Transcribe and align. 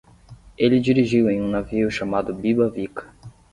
Ele 0.57 0.79
dirigiu 0.79 1.29
em 1.29 1.39
um 1.39 1.47
navio 1.47 1.91
chamado 1.91 2.33
Bibavica. 2.33 3.07